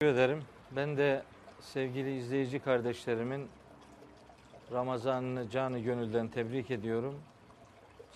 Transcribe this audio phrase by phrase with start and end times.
[0.00, 0.42] Teşekkür ederim.
[0.70, 1.22] Ben de
[1.60, 3.48] sevgili izleyici kardeşlerimin
[4.72, 7.14] Ramazan'ını canı gönülden tebrik ediyorum.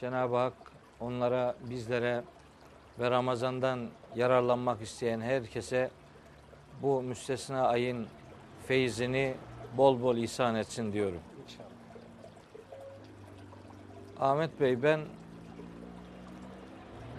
[0.01, 0.53] Cenab-ı Hak
[1.01, 2.23] onlara, bizlere
[2.99, 5.91] ve Ramazan'dan yararlanmak isteyen herkese
[6.83, 8.07] bu müstesna ayın
[8.67, 9.35] feyzini
[9.77, 11.21] bol bol ihsan etsin diyorum.
[11.45, 11.71] İnşallah.
[14.31, 15.01] Ahmet Bey ben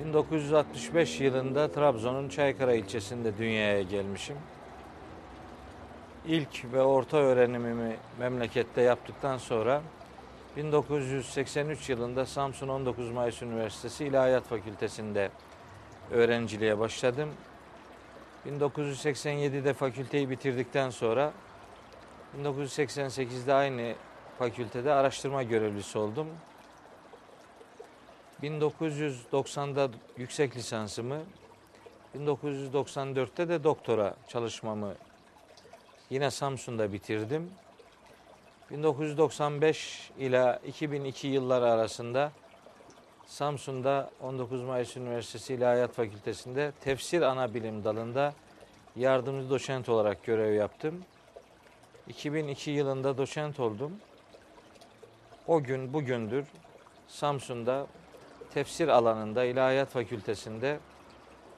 [0.05, 4.37] 1965 yılında Trabzon'un Çaykara ilçesinde dünyaya gelmişim.
[6.25, 9.81] İlk ve orta öğrenimimi memlekette yaptıktan sonra
[10.57, 15.31] 1983 yılında Samsun 19 Mayıs Üniversitesi İlahiyat Fakültesi'nde
[16.11, 17.29] öğrenciliğe başladım.
[18.47, 21.33] 1987'de fakülteyi bitirdikten sonra
[22.43, 23.95] 1988'de aynı
[24.39, 26.27] fakültede araştırma görevlisi oldum.
[28.43, 31.21] 1990'da yüksek lisansımı,
[32.17, 34.93] 1994'te de doktora çalışmamı
[36.11, 37.49] yine Samsun'da bitirdim.
[38.71, 42.31] 1995 ila 2002 yılları arasında
[43.27, 48.33] Samsun'da 19 Mayıs Üniversitesi İlahiyat Fakültesi'nde tefsir ana bilim dalında
[48.95, 51.03] yardımcı doçent olarak görev yaptım.
[52.07, 53.91] 2002 yılında doçent oldum.
[55.47, 56.45] O gün bugündür
[57.07, 57.87] Samsun'da
[58.53, 60.79] tefsir alanında İlahiyat Fakültesi'nde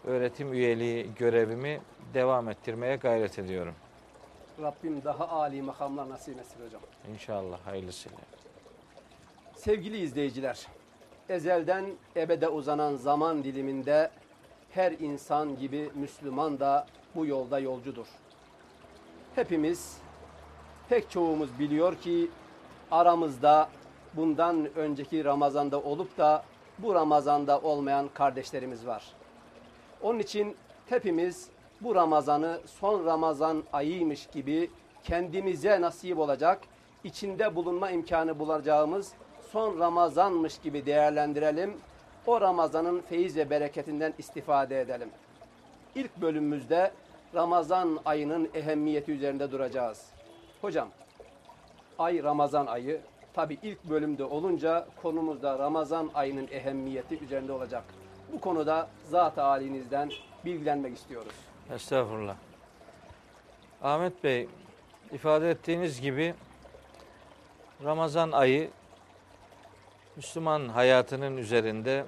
[0.06, 1.82] öğretim üyeliği görevimi
[2.14, 3.76] devam ettirmeye gayret ediyorum.
[4.62, 6.82] Rabbim daha âli makamlar nasip etsin hocam.
[7.14, 8.18] İnşallah hayırlısıyla.
[9.56, 10.68] Sevgili izleyiciler,
[11.30, 14.12] ezelden ebede uzanan zaman diliminde
[14.72, 18.08] her insan gibi Müslüman da bu yolda yolcudur.
[19.36, 19.98] Hepimiz,
[20.90, 22.30] pek çoğumuz biliyor ki
[22.92, 23.70] aramızda
[24.14, 26.44] bundan önceki Ramazan'da olup da
[26.80, 29.04] bu Ramazan'da olmayan kardeşlerimiz var.
[30.02, 30.56] Onun için
[30.90, 31.50] hepimiz
[31.84, 34.70] bu Ramazan'ı son Ramazan ayıymış gibi
[35.04, 36.62] kendimize nasip olacak,
[37.04, 39.14] içinde bulunma imkanı bulacağımız
[39.52, 41.74] son Ramazanmış gibi değerlendirelim.
[42.28, 45.10] O Ramazan'ın feyiz ve bereketinden istifade edelim.
[45.96, 46.92] İlk bölümümüzde
[47.36, 50.06] Ramazan ayının ehemmiyeti üzerinde duracağız.
[50.62, 50.90] Hocam,
[52.00, 53.02] ay Ramazan ayı.
[53.34, 57.84] Tabi ilk bölümde olunca konumuzda Ramazan ayının ehemmiyeti üzerinde olacak.
[58.34, 60.12] Bu konuda zat halinizden
[60.46, 61.53] bilgilenmek istiyoruz.
[61.72, 62.36] Estağfurullah.
[63.84, 64.48] Ahmet Bey,
[65.12, 66.34] ifade ettiğiniz gibi
[67.84, 68.70] Ramazan ayı
[70.16, 72.06] Müslüman hayatının üzerinde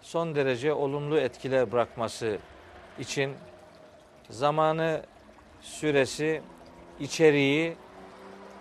[0.00, 2.38] son derece olumlu etkiler bırakması
[2.98, 3.34] için
[4.30, 5.02] zamanı,
[5.60, 6.42] süresi,
[7.00, 7.76] içeriği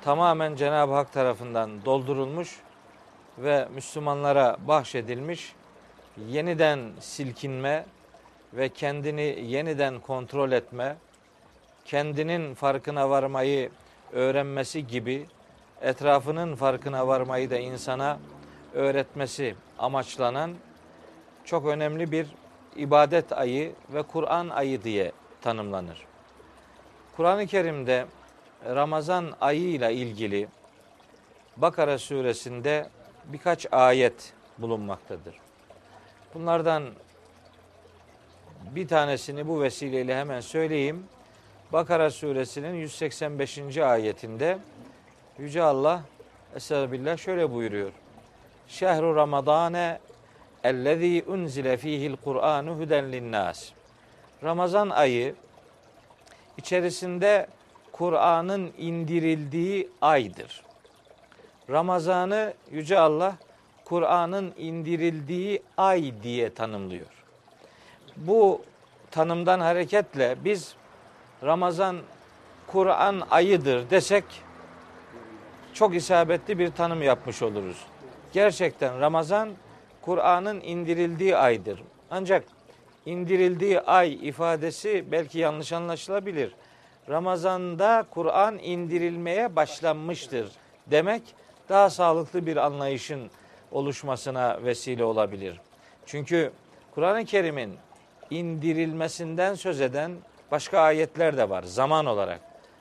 [0.04, 2.60] tamamen Cenab-ı Hak tarafından doldurulmuş
[3.38, 5.56] ve Müslümanlara bahşedilmiş
[6.28, 7.86] yeniden silkinme
[8.54, 10.96] ve kendini yeniden kontrol etme,
[11.86, 13.70] kendinin farkına varmayı
[14.12, 15.26] öğrenmesi gibi
[15.82, 18.20] etrafının farkına varmayı da insana
[18.74, 20.54] öğretmesi amaçlanan
[21.46, 22.28] çok önemli bir
[22.76, 25.12] ibadet ayı ve Kur'an ayı diye
[25.42, 26.06] tanımlanır.
[27.18, 28.06] Kur'an-ı Kerim'de
[28.66, 30.48] Ramazan ayı ile ilgili
[31.58, 32.90] Bakara suresinde
[33.26, 35.36] birkaç ayet bulunmaktadır.
[36.34, 36.84] Bunlardan
[38.76, 41.04] bir tanesini bu vesileyle hemen söyleyeyim.
[41.74, 43.78] Bakara suresinin 185.
[43.78, 44.58] ayetinde
[45.40, 46.04] Yüce Allah
[46.56, 47.92] Estağfirullah şöyle buyuruyor.
[48.68, 50.00] Şehru Ramadane
[50.64, 53.70] ellezî unzile fîhil Kur'anu huden linnâs.
[54.44, 55.36] Ramazan ayı
[56.58, 57.48] içerisinde
[57.92, 60.64] Kur'an'ın indirildiği aydır.
[61.70, 63.36] Ramazan'ı Yüce Allah
[63.86, 67.21] Kur'an'ın indirildiği ay diye tanımlıyor.
[68.18, 68.62] Bu
[69.12, 70.76] tanımdan hareketle biz
[71.44, 71.98] Ramazan
[72.68, 74.24] Kur'an ayıdır desek
[75.74, 77.86] çok isabetli bir tanım yapmış oluruz.
[78.34, 79.50] Gerçekten Ramazan
[80.02, 81.84] Kur'an'ın indirildiği aydır.
[82.12, 82.44] Ancak
[83.06, 86.56] indirildiği ay ifadesi belki yanlış anlaşılabilir.
[87.10, 90.52] Ramazan'da Kur'an indirilmeye başlanmıştır
[90.88, 91.22] demek
[91.70, 93.32] daha sağlıklı bir anlayışın
[93.72, 95.62] oluşmasına vesile olabilir.
[96.06, 96.52] Çünkü
[96.96, 97.78] Kur'an-ı Kerim'in
[98.32, 100.12] indirilmesinden söz eden
[100.52, 102.40] başka ayetler de var zaman olarak.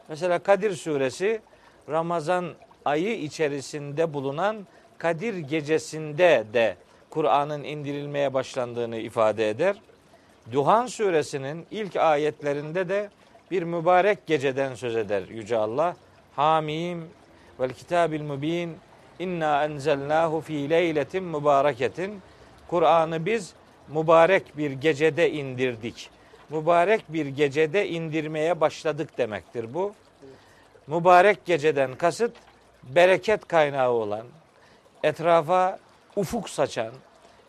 [0.08, 1.41] Mesela Kadir suresi
[1.88, 2.52] Ramazan
[2.85, 4.67] ayı içerisinde bulunan
[4.99, 6.76] Kadir gecesinde de
[7.11, 9.76] Kur'an'ın indirilmeye başlandığını ifade eder.
[10.52, 13.11] Duhan suresinin ilk ayetlerinde de
[13.50, 15.96] bir mübarek geceden söz eder Yüce Allah.
[16.37, 17.08] Hamim
[17.61, 18.76] vel kitabil mübin
[19.19, 22.20] inna enzelnahu fi leyletin mübareketin.
[22.69, 23.55] Kur'an'ı biz
[23.95, 26.11] mübarek bir gecede indirdik.
[26.51, 29.95] mübarek bir gecede indirmeye başladık demektir bu.
[30.87, 32.33] Mübarek geceden kasıt
[32.83, 34.27] bereket kaynağı olan,
[35.03, 35.79] etrafa
[36.17, 36.93] ufuk saçan,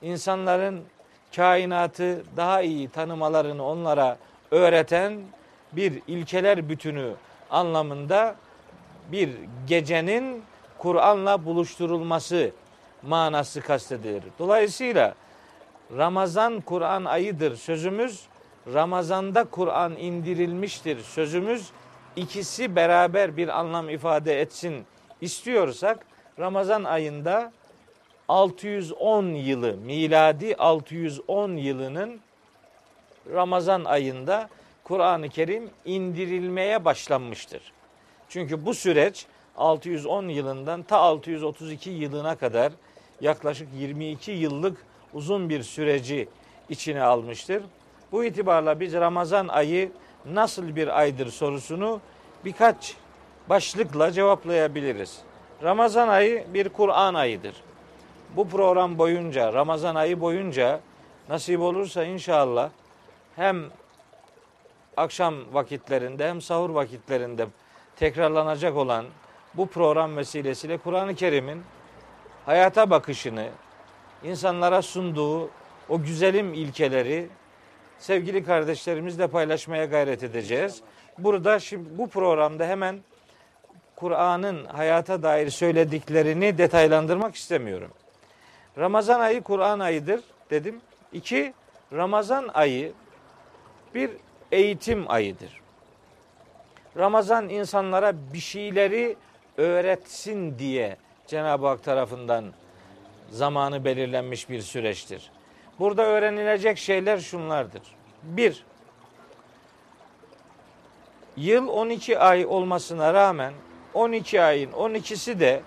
[0.02, 0.84] insanların
[1.36, 4.18] kainatı daha iyi tanımalarını onlara
[4.52, 5.22] öğreten
[5.72, 7.14] bir ilkeler bütünü
[7.50, 8.36] anlamında
[9.12, 9.30] bir
[9.68, 10.44] gecenin
[10.78, 12.52] Kur'an'la buluşturulması
[13.04, 14.24] manası kastedilir.
[14.40, 15.16] Dolayısıyla
[15.98, 18.22] Ramazan Kur'an ayıdır sözümüz,
[18.74, 21.70] Ramazan'da Kur'an indirilmiştir sözümüz
[22.16, 24.86] ikisi beraber bir anlam ifade etsin
[25.22, 26.06] istiyorsak
[26.40, 27.52] Ramazan ayında
[28.28, 32.20] 610 yılı miladi 610 yılının
[33.34, 34.50] Ramazan ayında
[34.84, 37.62] Kur'an-ı Kerim indirilmeye başlanmıştır.
[38.30, 39.26] Çünkü bu süreç
[39.58, 42.72] 610 yılından ta 632 yılına kadar
[43.22, 46.28] yaklaşık 22 yıllık uzun bir süreci
[46.70, 47.64] içine almıştır.
[48.12, 49.92] Bu itibarla biz Ramazan ayı
[50.26, 52.02] nasıl bir aydır sorusunu
[52.46, 52.96] birkaç
[53.50, 55.22] başlıkla cevaplayabiliriz.
[55.64, 57.56] Ramazan ayı bir Kur'an ayıdır.
[58.36, 60.80] Bu program boyunca, Ramazan ayı boyunca
[61.30, 62.70] nasip olursa inşallah
[63.36, 63.64] hem
[64.98, 67.48] akşam vakitlerinde hem sahur vakitlerinde
[67.96, 69.06] tekrarlanacak olan
[69.54, 71.64] bu program vesilesiyle Kur'an-ı Kerim'in
[72.46, 73.50] hayata bakışını,
[74.24, 75.50] insanlara sunduğu
[75.90, 77.28] o güzelim ilkeleri
[78.00, 80.82] sevgili kardeşlerimizle paylaşmaya gayret edeceğiz.
[81.18, 83.00] Burada şimdi bu programda hemen
[83.96, 87.92] Kur'an'ın hayata dair söylediklerini detaylandırmak istemiyorum.
[88.78, 90.82] Ramazan ayı Kur'an ayıdır dedim.
[91.14, 91.54] İki,
[91.94, 92.94] Ramazan ayı
[93.96, 94.12] bir
[94.52, 95.62] eğitim ayıdır.
[96.98, 99.16] Ramazan insanlara bir şeyleri
[99.58, 100.98] öğretsin diye
[101.28, 102.46] Cenab-ı Hak tarafından
[103.32, 105.32] zamanı belirlenmiş bir süreçtir.
[105.80, 107.82] Burada öğrenilecek şeyler şunlardır.
[108.24, 108.66] Bir,
[111.38, 113.54] yıl 12 ay olmasına rağmen
[113.94, 115.62] 12 ayın 12'si de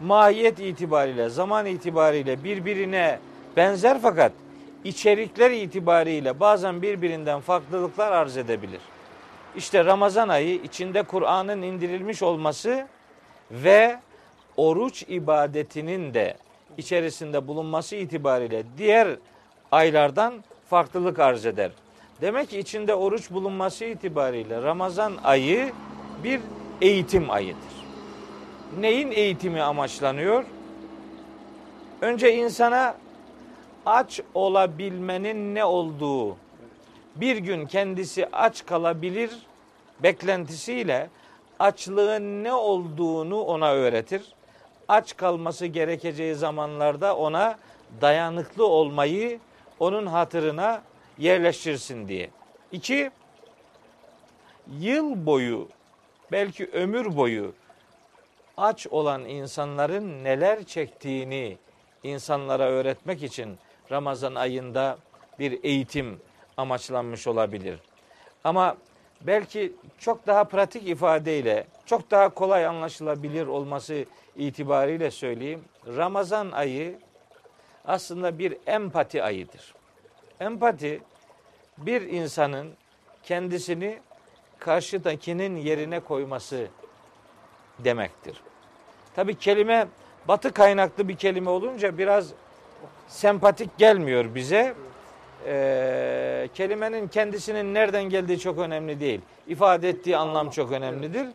[0.00, 3.18] mahiyet itibariyle, zaman itibariyle birbirine
[3.56, 4.32] benzer fakat
[4.84, 8.80] içerikler itibariyle bazen birbirinden farklılıklar arz edebilir.
[9.56, 12.86] İşte Ramazan ayı içinde Kur'an'ın indirilmiş olması
[13.50, 14.00] ve
[14.56, 16.36] oruç ibadetinin de
[16.78, 19.08] içerisinde bulunması itibariyle diğer
[19.72, 21.70] aylardan farklılık arz eder.
[22.20, 25.72] Demek ki içinde oruç bulunması itibariyle Ramazan ayı
[26.24, 26.40] bir
[26.80, 27.76] eğitim ayıdır.
[28.78, 30.44] Neyin eğitimi amaçlanıyor?
[32.00, 32.94] Önce insana
[33.86, 36.36] aç olabilmenin ne olduğu,
[37.16, 39.30] bir gün kendisi aç kalabilir
[40.02, 41.10] beklentisiyle
[41.58, 44.22] açlığın ne olduğunu ona öğretir.
[44.88, 47.58] Aç kalması gerekeceği zamanlarda ona
[48.00, 49.40] dayanıklı olmayı
[49.78, 50.82] onun hatırına
[51.18, 52.30] yerleştirsin diye.
[52.72, 53.10] İki,
[54.78, 55.68] yıl boyu
[56.32, 57.54] belki ömür boyu
[58.56, 61.58] aç olan insanların neler çektiğini
[62.02, 63.58] insanlara öğretmek için
[63.90, 64.98] Ramazan ayında
[65.38, 66.20] bir eğitim
[66.56, 67.80] amaçlanmış olabilir.
[68.44, 68.76] Ama
[69.20, 74.04] belki çok daha pratik ifadeyle, çok daha kolay anlaşılabilir olması
[74.36, 75.64] itibariyle söyleyeyim.
[75.86, 76.98] Ramazan ayı
[77.84, 79.74] aslında bir empati ayıdır.
[80.40, 81.00] Empati
[81.78, 82.72] bir insanın
[83.22, 83.98] kendisini
[84.58, 86.66] karşıdakinin yerine koyması
[87.78, 88.40] demektir.
[89.16, 89.86] Tabi kelime
[90.28, 92.32] batı kaynaklı bir kelime olunca biraz
[93.08, 94.74] sempatik gelmiyor bize.
[95.46, 99.20] Ee, kelimenin kendisinin nereden geldiği çok önemli değil.
[99.46, 101.26] İfade ettiği anlam çok önemlidir.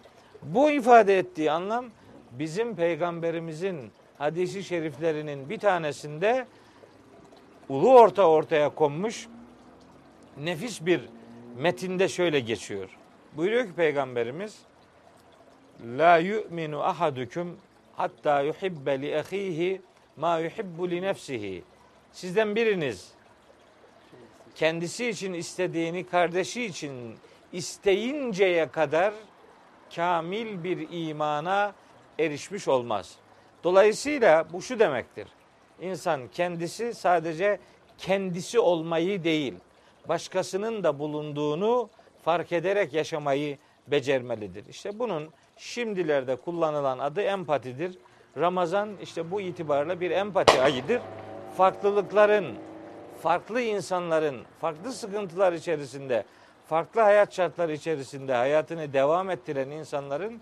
[0.41, 1.86] Bu ifade ettiği anlam
[2.31, 6.48] bizim peygamberimizin hadisi şeriflerinin bir tanesinde
[7.69, 9.27] ulu orta ortaya konmuş
[10.38, 11.01] nefis bir
[11.57, 12.89] metinde şöyle geçiyor.
[13.33, 14.60] Buyuruyor ki peygamberimiz
[15.98, 17.57] La yu'minu ahadukum
[17.95, 19.81] hatta yuhibbe li ahihi
[20.17, 21.63] ma yuhibbu li nefsihi.
[22.12, 23.12] Sizden biriniz
[24.55, 27.15] kendisi için istediğini kardeşi için
[27.53, 29.13] isteyinceye kadar
[29.95, 31.74] kamil bir imana
[32.19, 33.15] erişmiş olmaz.
[33.63, 35.27] Dolayısıyla bu şu demektir.
[35.81, 37.60] İnsan kendisi sadece
[37.98, 39.53] kendisi olmayı değil,
[40.10, 41.89] başkasının da bulunduğunu
[42.24, 43.57] fark ederek yaşamayı
[43.88, 44.65] becermelidir.
[44.69, 47.98] İşte bunun şimdilerde kullanılan adı empatidir.
[48.38, 51.01] Ramazan işte bu itibarla bir empati ayıdır.
[51.57, 52.55] Farklılıkların,
[53.21, 56.24] farklı insanların, farklı sıkıntılar içerisinde,
[56.71, 60.41] farklı hayat şartları içerisinde hayatını devam ettiren insanların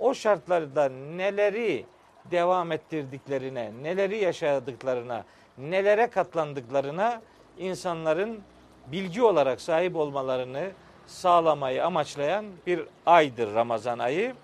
[0.00, 1.86] o şartlarda neleri
[2.30, 5.24] devam ettirdiklerine, neleri yaşadıklarına,
[5.58, 7.22] nelere katlandıklarına
[7.58, 8.40] insanların
[8.86, 10.70] bilgi olarak sahip olmalarını
[11.06, 14.34] sağlamayı amaçlayan bir aydır Ramazan ayı.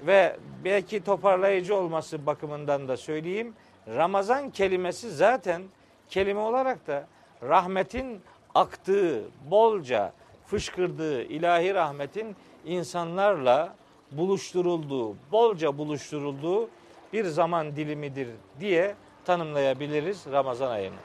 [0.00, 3.54] Ve belki toparlayıcı olması bakımından da söyleyeyim.
[3.88, 5.62] Ramazan kelimesi zaten
[6.08, 7.06] kelime olarak da
[7.42, 8.22] rahmetin
[8.54, 10.12] aktığı, bolca
[10.46, 13.74] fışkırdığı ilahi rahmetin insanlarla
[14.12, 16.68] buluşturulduğu, bolca buluşturulduğu
[17.12, 18.28] bir zaman dilimidir
[18.60, 20.96] diye tanımlayabiliriz Ramazan ayını.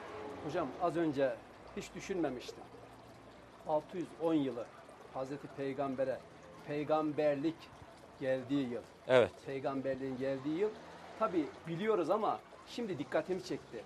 [0.46, 1.34] Hocam az önce
[1.76, 2.64] hiç düşünmemiştim.
[3.68, 4.64] 610 yılı
[5.14, 6.18] Hazreti Peygamber'e
[6.66, 7.54] peygamberlik
[8.20, 8.82] geldiği yıl.
[9.08, 9.30] Evet.
[9.46, 10.70] Peygamberliğin geldiği yıl.
[11.18, 13.84] Tabi biliyoruz ama şimdi dikkatimi çekti.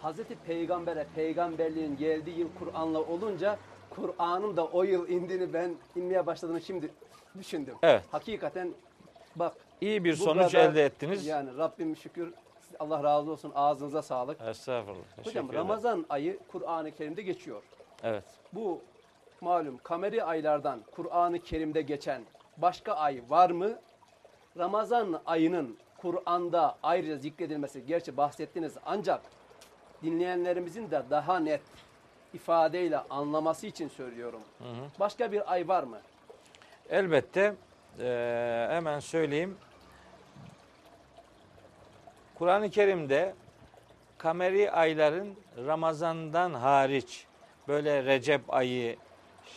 [0.00, 3.58] Hazreti Peygamber'e peygamberliğin geldiği yıl Kur'an'la olunca
[3.96, 6.90] Kur'an'ın da o yıl indiğini ben inmeye başladığını şimdi
[7.38, 7.74] düşündüm.
[7.82, 8.02] Evet.
[8.10, 8.70] Hakikaten
[9.36, 11.26] bak İyi bir sonuç kadar- elde ettiniz.
[11.26, 12.34] Yani Rabbim şükür
[12.78, 14.40] Allah razı olsun ağzınıza sağlık.
[14.40, 15.04] Estağfurullah.
[15.24, 15.52] Hocam.
[15.52, 17.62] Ramazan ayı Kur'an-ı Kerim'de geçiyor.
[18.02, 18.24] Evet.
[18.52, 18.80] Bu
[19.40, 22.22] malum kameri aylardan Kur'an-ı Kerim'de geçen
[22.56, 23.78] başka ay var mı?
[24.58, 29.20] Ramazan ayının Kur'an'da ayrıca zikredilmesi gerçi bahsettiniz ancak
[30.02, 31.60] dinleyenlerimizin de daha net
[32.34, 34.40] ifadeyle anlaması için söylüyorum.
[35.00, 35.98] Başka bir ay var mı?
[36.90, 37.54] Elbette
[38.00, 39.56] eee, hemen söyleyeyim.
[42.38, 43.34] Kur'an-ı Kerim'de
[44.18, 45.34] kameri ayların
[45.66, 47.26] Ramazan'dan hariç
[47.68, 48.96] böyle Recep ayı,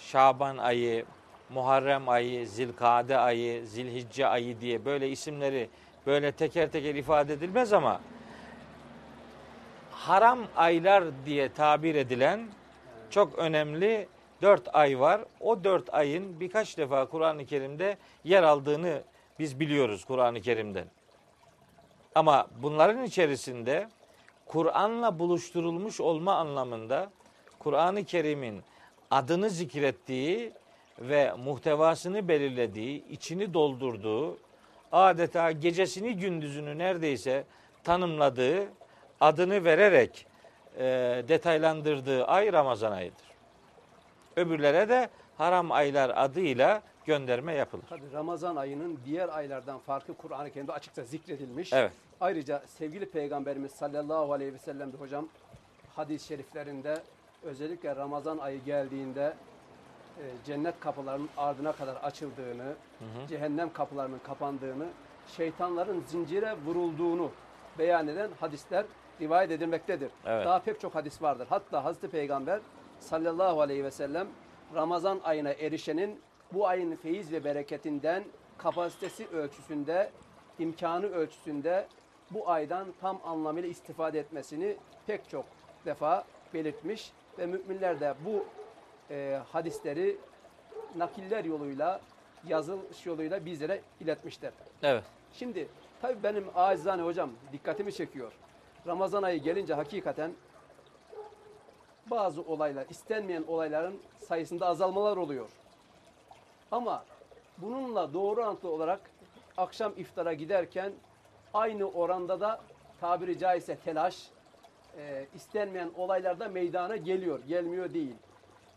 [0.01, 1.05] Şaban ayı,
[1.49, 5.69] Muharrem ayı, Zilkade ayı, Zilhicce ayı diye böyle isimleri
[6.05, 8.01] böyle teker teker ifade edilmez ama
[9.91, 12.47] haram aylar diye tabir edilen
[13.09, 14.07] çok önemli
[14.41, 15.21] dört ay var.
[15.39, 19.01] O dört ayın birkaç defa Kur'an-ı Kerim'de yer aldığını
[19.39, 20.85] biz biliyoruz Kur'an-ı Kerim'den.
[22.15, 23.89] Ama bunların içerisinde
[24.45, 27.09] Kur'an'la buluşturulmuş olma anlamında
[27.59, 28.61] Kur'an-ı Kerim'in
[29.11, 30.51] adını zikrettiği
[30.99, 34.37] ve muhtevasını belirlediği, içini doldurduğu,
[34.91, 37.43] adeta gecesini gündüzünü neredeyse
[37.83, 38.67] tanımladığı,
[39.19, 40.26] adını vererek
[40.77, 40.83] e,
[41.27, 43.25] detaylandırdığı ay Ramazan ayıdır.
[44.35, 47.83] Öbürlere de haram aylar adıyla gönderme yapılır.
[47.89, 51.73] Tabii Ramazan ayının diğer aylardan farkı Kur'an-ı Kerim'de açıkça zikredilmiş.
[51.73, 51.91] Evet.
[52.21, 55.27] Ayrıca sevgili Peygamberimiz sallallahu aleyhi ve sellem de hocam
[55.95, 57.01] hadis-i şeriflerinde
[57.43, 59.33] özellikle Ramazan ayı geldiğinde
[60.17, 62.73] e, cennet kapılarının ardına kadar açıldığını,
[63.29, 64.85] cehennem kapılarının kapandığını,
[65.37, 67.31] şeytanların zincire vurulduğunu
[67.79, 68.85] beyan eden hadisler
[69.21, 70.11] rivayet edilmektedir.
[70.25, 70.45] Evet.
[70.45, 71.47] Daha pek çok hadis vardır.
[71.49, 72.59] Hatta Hazreti Peygamber
[72.99, 74.27] sallallahu aleyhi ve sellem
[74.75, 76.19] Ramazan ayına erişenin
[76.53, 78.23] bu ayın feyiz ve bereketinden
[78.57, 80.11] kapasitesi ölçüsünde,
[80.59, 81.87] imkanı ölçüsünde
[82.31, 85.45] bu aydan tam anlamıyla istifade etmesini pek çok
[85.85, 88.45] defa belirtmiş ve müminler de bu
[89.09, 90.17] e, hadisleri
[90.95, 92.01] nakiller yoluyla,
[92.47, 94.51] yazılış yoluyla bizlere iletmişler.
[94.83, 95.03] Evet.
[95.33, 95.67] Şimdi
[96.01, 98.31] tabii benim acizane hocam dikkatimi çekiyor.
[98.87, 100.31] Ramazan ayı gelince hakikaten
[102.09, 105.49] bazı olaylar, istenmeyen olayların sayısında azalmalar oluyor.
[106.71, 107.05] Ama
[107.57, 108.99] bununla doğru orantılı olarak
[109.57, 110.93] akşam iftara giderken
[111.53, 112.61] aynı oranda da
[113.01, 114.27] tabiri caizse telaş,
[114.97, 118.15] e, istenmeyen olaylar da meydana geliyor, gelmiyor değil.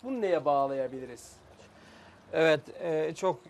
[0.03, 1.37] Bunu neye bağlayabiliriz?
[2.33, 3.41] Evet, e, çok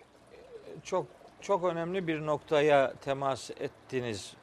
[0.82, 1.06] çok
[1.40, 4.36] çok önemli bir noktaya temas ettiniz.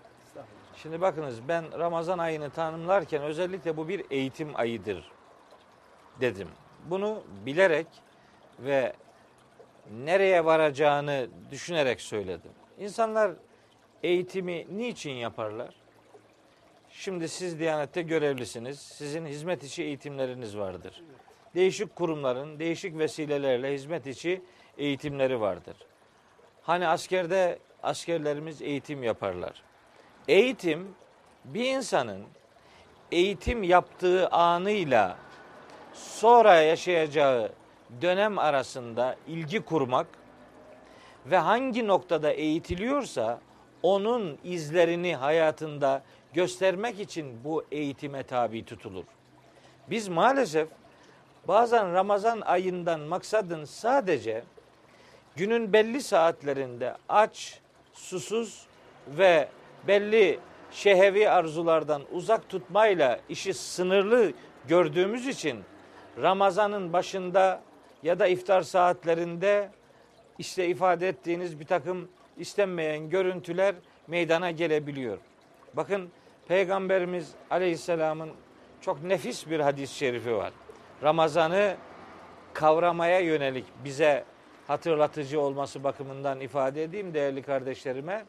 [0.81, 5.11] Şimdi bakınız ben Ramazan ayını tanımlarken özellikle bu bir eğitim ayıdır
[6.21, 6.47] dedim.
[6.85, 7.87] Bunu bilerek
[8.59, 8.93] ve
[9.91, 12.51] nereye varacağını düşünerek söyledim.
[12.79, 13.31] İnsanlar
[14.03, 15.75] eğitimi niçin yaparlar?
[16.89, 18.79] Şimdi siz Diyanet'te görevlisiniz.
[18.79, 21.03] Sizin hizmet içi eğitimleriniz vardır.
[21.55, 24.41] Değişik kurumların değişik vesilelerle hizmet içi
[24.77, 25.75] eğitimleri vardır.
[26.61, 29.66] Hani askerde askerlerimiz eğitim yaparlar.
[30.27, 30.95] Eğitim
[31.45, 32.23] bir insanın
[33.11, 35.17] eğitim yaptığı anıyla
[35.93, 37.51] sonra yaşayacağı
[38.01, 40.07] dönem arasında ilgi kurmak
[41.25, 43.39] ve hangi noktada eğitiliyorsa
[43.83, 46.03] onun izlerini hayatında
[46.33, 49.03] göstermek için bu eğitime tabi tutulur.
[49.89, 50.67] Biz maalesef
[51.47, 54.43] bazen Ramazan ayından maksadın sadece
[55.35, 57.59] günün belli saatlerinde aç,
[57.93, 58.65] susuz
[59.07, 59.47] ve
[59.87, 60.39] belli
[60.71, 64.31] şehevi arzulardan uzak tutmayla işi sınırlı
[64.67, 65.63] gördüğümüz için
[66.21, 67.61] Ramazan'ın başında
[68.03, 69.69] ya da iftar saatlerinde
[70.37, 73.75] işte ifade ettiğiniz bir takım istenmeyen görüntüler
[74.07, 75.17] meydana gelebiliyor.
[75.73, 76.09] Bakın
[76.47, 78.29] Peygamberimiz Aleyhisselam'ın
[78.81, 80.53] çok nefis bir hadis-i şerifi var.
[81.03, 81.75] Ramazan'ı
[82.53, 84.23] kavramaya yönelik bize
[84.67, 88.25] hatırlatıcı olması bakımından ifade edeyim değerli kardeşlerime.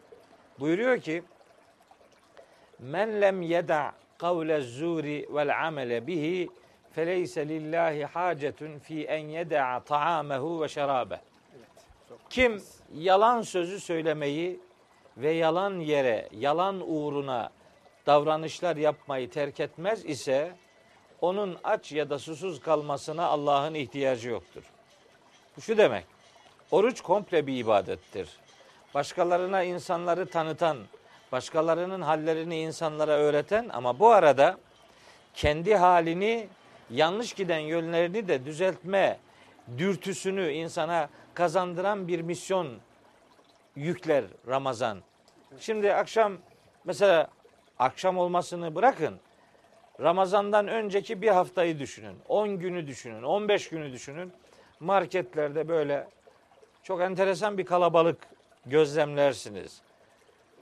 [0.60, 1.22] Buyuruyor ki
[2.78, 6.49] Men lem yeda kavle zuri vel amele bihi
[6.92, 11.20] feleyse lillahi hacetun fi en yeda ta'amehu ve şerabe.
[12.30, 12.62] Kim
[12.94, 14.61] yalan sözü söylemeyi
[15.16, 17.50] ve yalan yere, yalan uğruna
[18.06, 20.52] davranışlar yapmayı terk etmez ise
[21.20, 24.62] onun aç ya da susuz kalmasına Allah'ın ihtiyacı yoktur.
[25.56, 26.04] Bu şu demek.
[26.70, 28.28] Oruç komple bir ibadettir.
[28.94, 30.78] Başkalarına insanları tanıtan,
[31.32, 34.58] başkalarının hallerini insanlara öğreten ama bu arada
[35.35, 36.49] kendi halini
[36.90, 39.18] yanlış giden yönlerini de düzeltme
[39.78, 42.78] dürtüsünü insana kazandıran bir misyon
[43.76, 44.99] yükler Ramazan.
[45.61, 46.32] Şimdi akşam
[46.85, 47.28] mesela
[47.78, 49.20] akşam olmasını bırakın.
[50.00, 52.16] Ramazandan önceki bir haftayı düşünün.
[52.28, 53.23] 10 günü düşünün.
[53.23, 54.32] 15 günü düşünün.
[54.80, 56.08] Marketlerde böyle
[56.82, 58.18] çok enteresan bir kalabalık
[58.66, 59.80] gözlemlersiniz.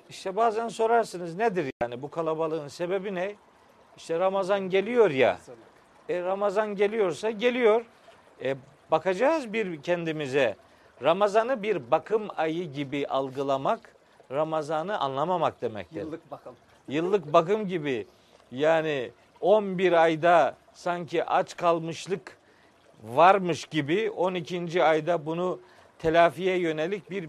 [0.08, 3.34] İşte bazen sorarsınız nedir yani bu kalabalığın sebebi ne?
[3.96, 5.38] İşte Ramazan geliyor ya.
[6.08, 7.84] E, Ramazan geliyorsa geliyor.
[8.44, 8.56] E,
[8.90, 10.56] bakacağız bir kendimize.
[11.02, 13.80] Ramazan'ı bir bakım ayı gibi algılamak,
[14.32, 16.00] Ramazan'ı anlamamak demektir.
[16.00, 16.54] Yıllık bakım.
[16.88, 18.06] Yıllık bakım gibi
[18.50, 19.10] yani
[19.40, 22.38] 11 ayda sanki aç kalmışlık
[23.04, 24.84] varmış gibi 12.
[24.84, 25.60] ayda bunu
[25.98, 27.28] telafiye yönelik bir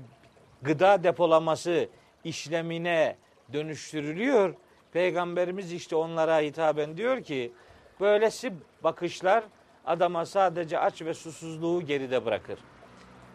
[0.62, 1.89] gıda depolaması
[2.27, 3.15] işlemine
[3.53, 4.53] dönüştürülüyor.
[4.91, 7.51] Peygamberimiz işte onlara hitaben diyor ki
[8.00, 8.53] böylesi
[8.84, 9.43] bakışlar
[9.86, 12.60] adama sadece aç ve susuzluğu geride bırakır.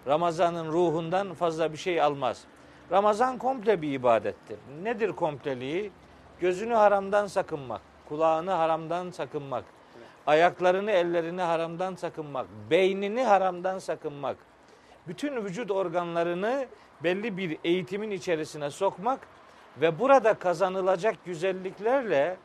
[0.06, 2.44] Ramazan'ın ruhundan fazla bir şey almaz.
[2.90, 4.58] Ramazan komple bir ibadettir.
[4.82, 5.90] Nedir kompleliği?
[6.40, 9.64] Gözünü haramdan sakınmak, kulağını haramdan sakınmak,
[10.26, 14.37] ayaklarını, ellerini haramdan sakınmak, beynini haramdan sakınmak,
[15.09, 16.66] bütün vücut organlarını
[17.02, 19.21] belli bir eğitimin içerisine sokmak
[19.80, 22.36] ve burada kazanılacak güzelliklerle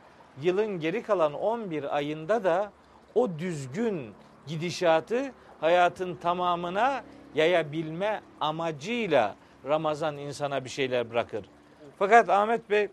[0.41, 2.71] yılın geri kalan 11 ayında da
[3.15, 4.13] o düzgün
[4.47, 7.03] gidişatı hayatın tamamına
[7.35, 11.45] yayabilme amacıyla Ramazan insana bir şeyler bırakır.
[11.99, 12.87] Fakat Ahmet Bey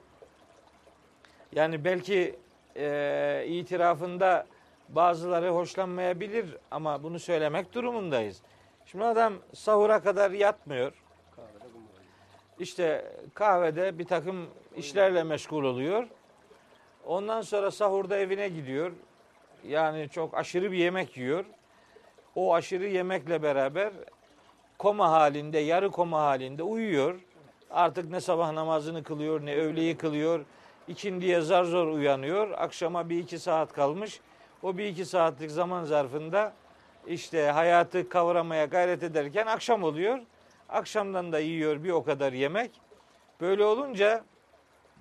[1.53, 2.37] yani belki
[2.77, 4.47] e, itirafında
[4.89, 8.43] bazıları hoşlanmayabilir ama bunu söylemek durumundayız.
[8.87, 10.93] Şimdi adam sahura kadar yatmıyor.
[12.59, 16.07] İşte kahvede bir takım işlerle meşgul oluyor.
[17.07, 18.93] Ondan sonra sahurda evine gidiyor.
[19.69, 21.45] Yani çok aşırı bir yemek yiyor.
[22.35, 23.93] O aşırı yemekle beraber
[24.79, 27.21] koma halinde, yarı koma halinde uyuyor.
[27.71, 30.45] Artık ne sabah namazını kılıyor, ne öğleyi kılıyor.
[30.89, 32.51] İkindiye zar zor uyanıyor.
[32.51, 34.21] Akşama bir iki saat kalmış.
[34.63, 36.53] O bir iki saatlik zaman zarfında
[37.07, 40.19] işte hayatı kavramaya gayret ederken akşam oluyor.
[40.69, 42.81] Akşamdan da yiyor bir o kadar yemek.
[43.41, 44.25] Böyle olunca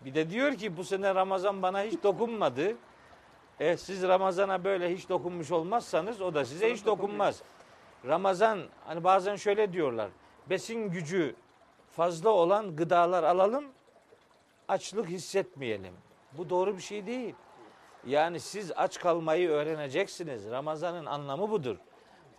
[0.06, 2.76] bir de diyor ki bu sene Ramazan bana hiç dokunmadı.
[3.60, 7.42] E, siz Ramazan'a böyle hiç dokunmuş olmazsanız o da size hiç dokunmaz.
[8.06, 10.10] Ramazan hani bazen şöyle diyorlar.
[10.50, 11.36] Besin gücü
[11.92, 13.66] fazla olan gıdalar alalım.
[14.68, 15.94] Açlık hissetmeyelim.
[16.38, 17.36] Bu doğru bir şey değil.
[18.06, 20.50] Yani siz aç kalmayı öğreneceksiniz.
[20.50, 21.78] Ramazanın anlamı budur.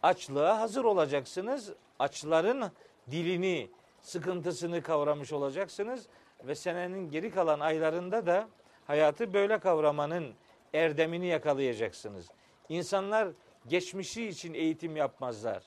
[0.05, 1.73] Açlığa hazır olacaksınız.
[1.99, 2.71] Açların
[3.11, 3.71] dilini,
[4.03, 6.07] sıkıntısını kavramış olacaksınız
[6.47, 8.49] ve senenin geri kalan aylarında da
[8.87, 10.35] hayatı böyle kavramanın
[10.75, 12.31] erdemini yakalayacaksınız.
[12.69, 13.29] İnsanlar
[13.69, 15.63] geçmişi için eğitim yapmazlar.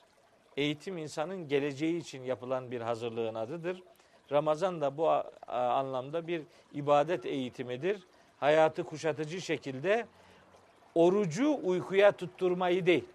[0.58, 3.84] Eğitim insanın geleceği için yapılan bir hazırlığın adıdır.
[4.32, 5.10] Ramazan da bu
[5.48, 6.42] anlamda bir
[6.74, 8.08] ibadet eğitimidir.
[8.40, 10.06] Hayatı kuşatıcı şekilde
[10.96, 13.06] orucu uykuya tutturmayı değil,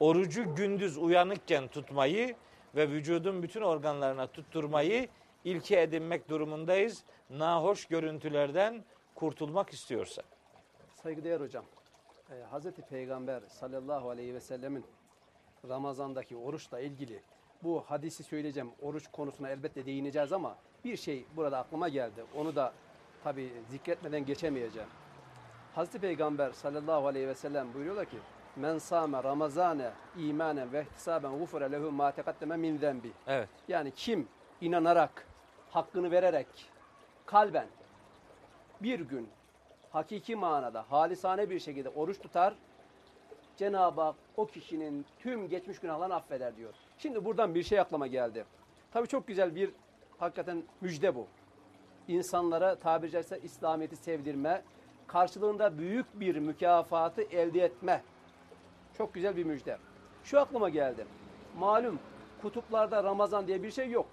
[0.00, 2.36] orucu gündüz uyanıkken tutmayı
[2.76, 5.08] ve vücudun bütün organlarına tutturmayı
[5.44, 7.04] ilke edinmek durumundayız.
[7.30, 8.84] Nahoş görüntülerden
[9.14, 10.24] kurtulmak istiyorsak.
[11.02, 11.64] Saygıdeğer hocam,
[12.30, 14.84] e, Hazreti Peygamber sallallahu aleyhi ve sellemin
[15.68, 17.22] Ramazan'daki oruçla ilgili
[17.62, 18.70] bu hadisi söyleyeceğim.
[18.82, 22.24] Oruç konusuna elbette değineceğiz ama bir şey burada aklıma geldi.
[22.36, 22.72] Onu da
[23.24, 24.88] tabi zikretmeden geçemeyeceğim.
[25.74, 28.16] Hazreti Peygamber sallallahu aleyhi ve sellem buyuruyorlar ki
[28.60, 33.12] Men sâme ramazane imanen ve ihtisaben gufure lehu ma teqaddeme min zenbi.
[33.26, 33.48] Evet.
[33.68, 34.28] Yani kim
[34.60, 35.26] inanarak,
[35.70, 36.46] hakkını vererek,
[37.26, 37.66] kalben
[38.80, 39.28] bir gün
[39.90, 42.54] hakiki manada halisane bir şekilde oruç tutar,
[43.56, 46.74] Cenab-ı Hak o kişinin tüm geçmiş günahlarını affeder diyor.
[46.98, 48.44] Şimdi buradan bir şey aklıma geldi.
[48.92, 49.70] Tabii çok güzel bir
[50.18, 51.26] hakikaten müjde bu.
[52.08, 54.62] İnsanlara tabiri caizse İslamiyet'i sevdirme,
[55.06, 58.02] karşılığında büyük bir mükafatı elde etme.
[58.98, 59.78] Çok güzel bir müjde.
[60.24, 61.06] Şu aklıma geldi.
[61.58, 61.98] Malum
[62.42, 64.06] kutuplarda Ramazan diye bir şey yok.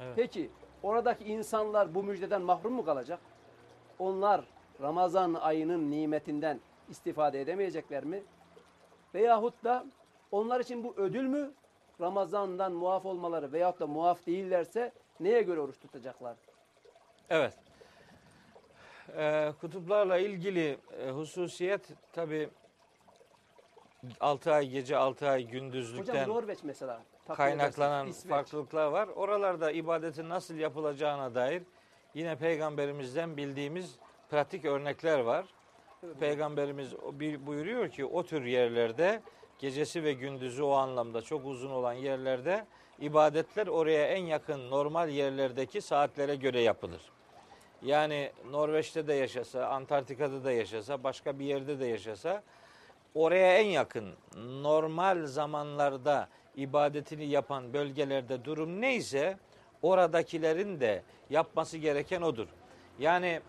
[0.00, 0.12] Evet.
[0.16, 0.50] Peki
[0.82, 3.20] oradaki insanlar bu müjdeden mahrum mu kalacak?
[3.98, 4.44] Onlar
[4.82, 8.22] Ramazan ayının nimetinden istifade edemeyecekler mi?
[9.14, 9.84] Veyahut da
[10.30, 11.50] onlar için bu ödül mü?
[12.00, 16.36] Ramazan'dan muaf olmaları veyahut da muaf değillerse neye göre oruç tutacaklar?
[17.30, 17.54] Evet.
[19.16, 22.48] Ee, kutuplarla ilgili e, hususiyet tabi
[24.20, 27.02] 6 ay gece 6 ay gündüzlükten Hocam Norveç mesela.
[27.28, 28.30] kaynaklanan edersiniz, İsveç.
[28.30, 29.08] farklılıklar var.
[29.08, 31.62] Oralarda ibadetin nasıl yapılacağına dair
[32.14, 33.94] yine peygamberimizden bildiğimiz
[34.30, 35.46] pratik örnekler var.
[36.02, 36.20] Evet.
[36.20, 36.92] Peygamberimiz
[37.46, 39.22] buyuruyor ki o tür yerlerde
[39.58, 42.66] gecesi ve gündüzü o anlamda çok uzun olan yerlerde
[42.98, 47.00] ibadetler oraya en yakın normal yerlerdeki saatlere göre yapılır.
[47.82, 52.42] Yani Norveç'te de yaşasa, Antarktika'da da yaşasa, başka bir yerde de yaşasa
[53.14, 54.14] oraya en yakın
[54.62, 59.38] normal zamanlarda ibadetini yapan bölgelerde durum neyse
[59.82, 62.46] oradakilerin de yapması gereken odur.
[62.98, 63.40] Yani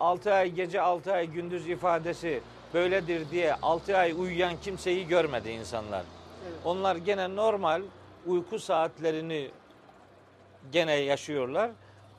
[0.00, 2.40] 6 ay gece 6 ay gündüz ifadesi
[2.74, 6.04] böyledir diye 6 ay uyuyan kimseyi görmedi insanlar.
[6.48, 6.58] Evet.
[6.64, 7.82] Onlar gene normal
[8.26, 9.50] uyku saatlerini
[10.72, 11.70] gene yaşıyorlar.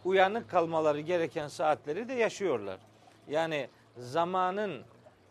[0.05, 2.77] Uyanık kalmaları gereken saatleri de yaşıyorlar.
[3.27, 4.81] Yani zamanın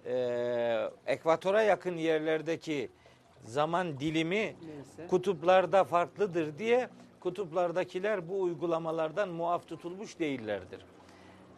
[0.07, 2.91] e, ekvatora yakın yerlerdeki
[3.45, 5.07] zaman dilimi Neyse.
[5.09, 6.89] kutuplarda farklıdır diye
[7.21, 10.81] kutuplardakiler bu uygulamalardan muaf tutulmuş değillerdir.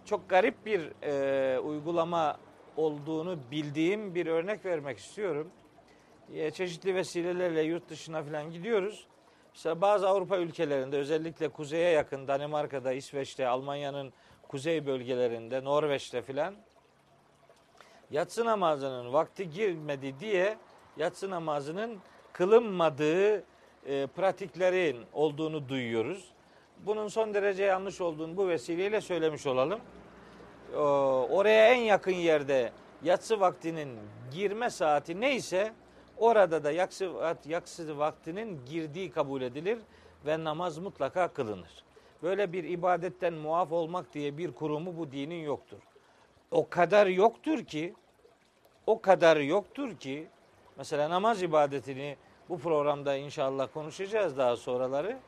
[0.04, 2.36] Çok garip bir e, uygulama
[2.76, 5.50] olduğunu bildiğim bir örnek vermek istiyorum.
[6.34, 9.06] E, çeşitli vesilelerle yurt dışına falan gidiyoruz.
[9.54, 14.12] Mesela bazı Avrupa ülkelerinde özellikle kuzeye yakın Danimarka'da, İsveç'te, Almanya'nın
[14.48, 16.54] kuzey bölgelerinde, Norveç'te filan
[18.12, 20.56] yatsı namazının vakti girmedi diye
[20.96, 21.98] yatsı namazının
[22.32, 23.44] kılınmadığı
[23.86, 26.28] e, pratiklerin olduğunu duyuyoruz.
[26.86, 29.80] Bunun son derece yanlış olduğunu bu vesileyle söylemiş olalım.
[30.76, 30.80] O,
[31.30, 32.72] oraya en yakın yerde
[33.02, 33.98] yatsı vaktinin
[34.32, 35.72] girme saati neyse
[36.16, 37.10] orada da yatsı,
[37.48, 39.78] yatsı vaktinin girdiği kabul edilir
[40.26, 41.84] ve namaz mutlaka kılınır.
[42.22, 45.78] Böyle bir ibadetten muaf olmak diye bir kurumu bu dinin yoktur.
[46.50, 47.94] O kadar yoktur ki
[48.86, 50.26] o kadar yoktur ki
[50.76, 52.16] mesela namaz ibadetini
[52.48, 55.18] bu programda inşallah konuşacağız daha sonraları.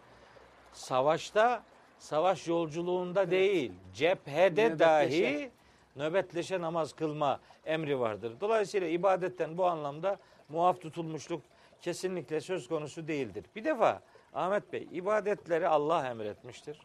[0.73, 1.63] Savaşta,
[1.99, 4.79] savaş yolculuğunda değil, cephede Nöbetleşe.
[4.79, 5.51] dahi
[5.97, 8.33] nöbetleşe namaz kılma emri vardır.
[8.41, 11.43] Dolayısıyla ibadetten bu anlamda muaf tutulmuşluk
[11.81, 13.45] kesinlikle söz konusu değildir.
[13.57, 14.01] Bir defa
[14.35, 16.79] Ahmet Bey ibadetleri Allah emretmiştir.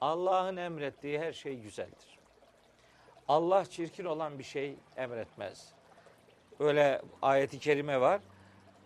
[0.00, 2.18] Allah'ın emrettiği her şey güzeldir.
[3.28, 5.72] Allah çirkin olan bir şey emretmez.
[6.60, 8.20] Öyle ayeti kerime var.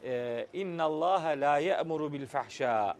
[0.05, 2.97] Ee, İnna Allah la ye'muru bil fahşa.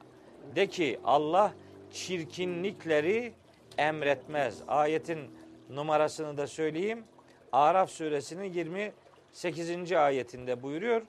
[0.57, 1.53] De ki Allah
[1.91, 3.33] çirkinlikleri
[3.79, 4.63] emretmez.
[4.69, 5.31] Ayetin
[5.71, 7.05] numarasını da söyleyeyim.
[7.53, 9.93] Araf suresinin 28.
[9.93, 11.03] ayetinde buyuruyor.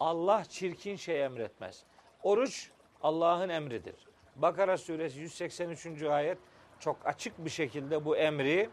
[0.00, 1.84] Allah çirkin şey emretmez.
[2.22, 2.70] Oruç
[3.02, 3.94] Allah'ın emridir.
[4.36, 6.02] Bakara suresi 183.
[6.02, 6.38] ayet
[6.80, 8.70] çok açık bir şekilde bu emri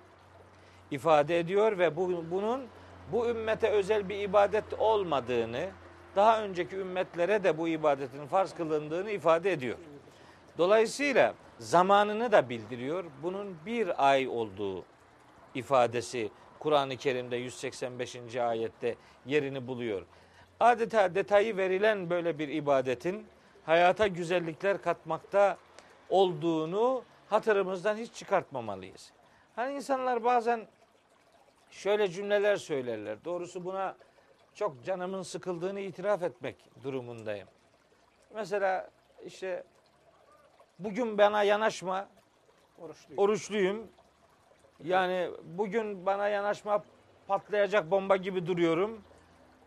[0.91, 2.67] ifade ediyor ve bu, bunun
[3.11, 5.69] bu ümmete özel bir ibadet olmadığını,
[6.15, 9.77] daha önceki ümmetlere de bu ibadetin farz kılındığını ifade ediyor.
[10.57, 13.03] Dolayısıyla zamanını da bildiriyor.
[13.23, 14.85] Bunun bir ay olduğu
[15.55, 18.35] ifadesi Kur'an-ı Kerim'de 185.
[18.35, 18.95] ayette
[19.25, 20.01] yerini buluyor.
[20.59, 23.25] Adeta detayı verilen böyle bir ibadetin
[23.65, 25.57] hayata güzellikler katmakta
[26.09, 29.11] olduğunu hatırımızdan hiç çıkartmamalıyız.
[29.55, 30.67] Hani insanlar bazen
[31.71, 33.25] şöyle cümleler söylerler.
[33.25, 33.95] Doğrusu buna
[34.53, 37.47] çok canımın sıkıldığını itiraf etmek durumundayım.
[38.35, 38.89] Mesela
[39.25, 39.63] işte
[40.79, 42.07] bugün bana yanaşma,
[42.79, 43.17] Oruçluyum.
[43.23, 43.87] oruçluyum.
[44.83, 46.83] Yani bugün bana yanaşma
[47.27, 49.01] patlayacak bomba gibi duruyorum.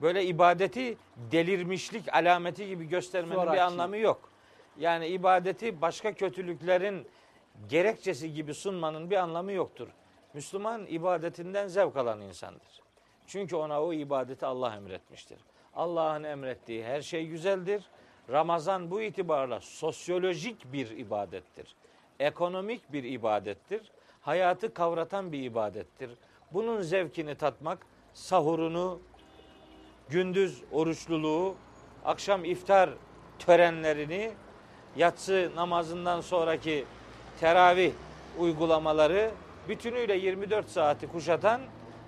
[0.02, 3.54] Böyle ibadeti delirmişlik alameti gibi göstermenin Zoraki.
[3.54, 4.30] bir anlamı yok.
[4.78, 7.06] Yani ibadeti başka kötülüklerin
[7.68, 9.88] gerekçesi gibi sunmanın bir anlamı yoktur.
[10.34, 12.82] Müslüman ibadetinden zevk alan insandır.
[13.26, 15.38] Çünkü ona o ibadeti Allah emretmiştir.
[15.74, 17.84] Allah'ın emrettiği her şey güzeldir.
[18.30, 21.74] Ramazan bu itibarla sosyolojik bir ibadettir.
[22.20, 23.92] Ekonomik bir ibadettir.
[24.22, 26.10] Hayatı kavratan bir ibadettir.
[26.52, 29.00] Bunun zevkini tatmak, sahurunu,
[30.08, 31.54] gündüz oruçluluğu,
[32.04, 32.90] akşam iftar
[33.38, 34.32] törenlerini,
[34.96, 36.84] yatsı namazından sonraki
[37.40, 37.92] teravih
[38.38, 39.30] uygulamaları
[39.68, 41.60] bütünüyle 24 saati kuşatan,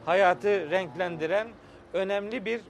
[0.04, 1.48] hayatı renklendiren
[1.92, 2.60] önemli bir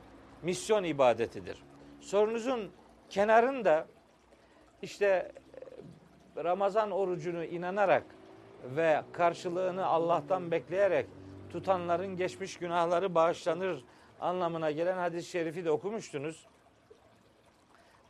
[0.42, 1.62] misyon ibadetidir.
[2.00, 2.70] Sorunuzun
[3.10, 3.86] kenarında
[4.82, 5.32] işte
[6.36, 8.04] e, Ramazan orucunu inanarak
[8.64, 11.06] ve karşılığını Allah'tan bekleyerek
[11.50, 13.84] tutanların geçmiş günahları bağışlanır
[14.20, 16.46] anlamına gelen hadis-i şerifi de okumuştunuz.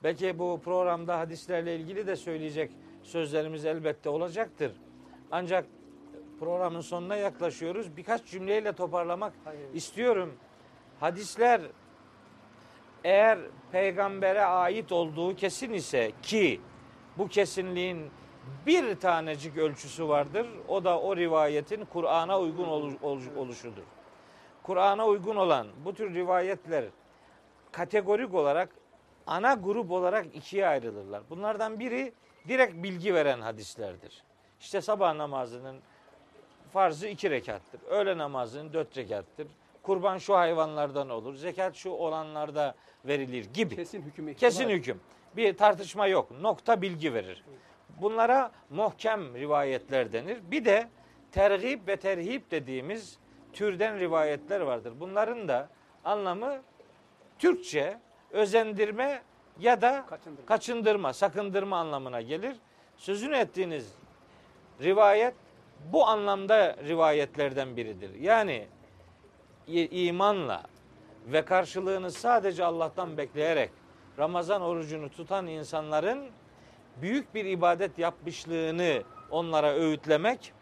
[0.03, 2.71] Belki bu programda hadislerle ilgili de söyleyecek
[3.03, 4.73] sözlerimiz elbette olacaktır.
[5.31, 5.67] Ancak
[6.40, 7.96] programın sonuna yaklaşıyoruz.
[7.96, 9.75] Birkaç cümleyle toparlamak Hayır.
[9.75, 10.35] istiyorum.
[11.01, 11.61] Hadisler
[13.05, 13.38] eğer
[13.72, 16.61] peygambere ait olduğu kesin ise ki
[17.18, 18.11] bu kesinliğin
[18.66, 20.46] bir tanecik ölçüsü vardır.
[20.68, 23.83] O da o rivayetin Kur'an'a uygun olu- ol- oluşudur.
[24.62, 26.85] Kur'an'a uygun olan bu tür rivayetler
[27.72, 28.68] kategorik olarak
[29.27, 31.22] ana grup olarak ikiye ayrılırlar.
[31.31, 32.12] Bunlardan biri
[32.49, 34.22] direkt bilgi veren hadislerdir.
[34.61, 35.77] İşte sabah namazının
[36.72, 37.81] farzı iki rekattır.
[37.88, 39.46] Öğle namazının dört rekattır.
[39.83, 41.35] Kurban şu hayvanlardan olur.
[41.35, 42.74] Zekat şu olanlarda
[43.05, 43.76] verilir gibi.
[43.76, 44.35] Kesin hüküm.
[44.35, 45.00] Kesin hüküm.
[45.37, 46.31] Bir tartışma yok.
[46.40, 47.44] Nokta bilgi verir.
[48.00, 50.38] Bunlara muhkem rivayetler denir.
[50.50, 50.88] Bir de
[51.33, 53.18] tergib ve terhip dediğimiz
[53.52, 54.92] türden rivayetler vardır.
[55.00, 55.68] Bunların da
[56.05, 56.62] anlamı
[57.38, 57.98] Türkçe
[58.31, 59.22] özendirme
[59.61, 60.46] ya da Kaçındırma.
[60.46, 62.57] kaçındırma, sakındırma anlamına gelir.
[62.96, 63.92] Sözünü ettiğiniz
[64.83, 65.35] rivayet
[65.92, 68.14] bu anlamda rivayetlerden biridir.
[68.14, 68.66] Yani
[69.66, 70.62] imanla
[71.27, 73.70] ve karşılığını sadece Allah'tan bekleyerek
[74.18, 76.29] Ramazan orucunu tutan insanların
[77.03, 80.53] büyük bir ibadet yapmışlığını onlara öğütlemek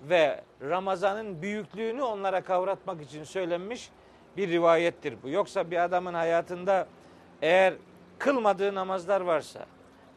[0.00, 3.90] ve Ramazan'ın büyüklüğünü onlara kavratmak için söylenmiş
[4.36, 5.28] bir rivayettir bu.
[5.28, 6.86] Yoksa bir adamın hayatında
[7.42, 7.74] eğer
[8.18, 9.66] kılmadığı namazlar varsa,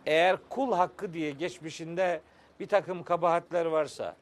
[0.05, 2.21] eğer kul hakkı diye geçmişinde
[2.60, 4.15] bir takım kabahatler varsa,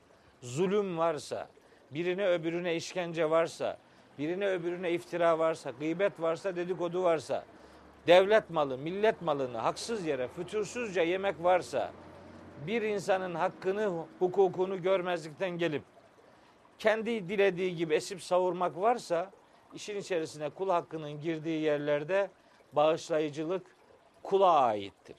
[0.45, 1.47] zulüm varsa,
[1.91, 3.77] birine öbürüne işkence varsa,
[4.19, 7.45] birine öbürüne iftira varsa, gıybet varsa, dedikodu varsa,
[8.07, 11.91] devlet malı, millet malını haksız yere, fütursuzca yemek varsa,
[12.67, 15.83] bir insanın hakkını, hukukunu görmezlikten gelip
[16.79, 19.31] kendi dilediği gibi esip savurmak varsa
[19.73, 22.29] işin içerisine kul hakkının girdiği yerlerde
[22.73, 23.75] bağışlayıcılık
[24.23, 25.17] kula aittir.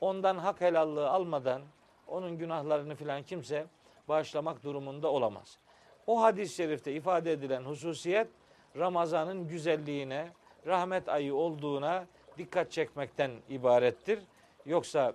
[0.00, 1.62] Ondan hak helallığı almadan
[2.06, 3.66] onun günahlarını filan kimse
[4.08, 5.58] bağışlamak durumunda olamaz.
[6.06, 8.28] O hadis-i şerifte ifade edilen hususiyet
[8.76, 10.28] Ramazan'ın güzelliğine,
[10.66, 12.06] rahmet ayı olduğuna
[12.38, 14.18] dikkat çekmekten ibarettir.
[14.66, 15.12] Yoksa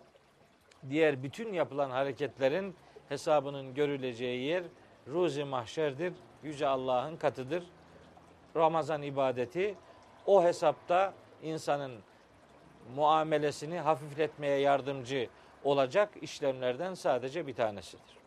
[0.89, 2.75] diğer bütün yapılan hareketlerin
[3.09, 4.63] hesabının görüleceği yer
[5.07, 6.13] ruzi mahşerdir.
[6.43, 7.63] Yüce Allah'ın katıdır.
[8.55, 9.75] Ramazan ibadeti
[10.25, 11.91] o hesapta insanın
[12.95, 15.29] muamelesini hafifletmeye yardımcı
[15.63, 18.18] olacak işlemlerden sadece bir tanesidir.